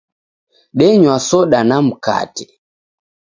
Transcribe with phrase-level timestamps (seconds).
[0.77, 2.47] Denywa soda na mkate